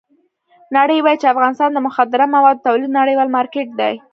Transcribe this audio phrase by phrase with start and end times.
[0.77, 3.93] نړۍ وایي چې افغانستان د مخدره موادو د تولید نړیوال مارکېټ دی.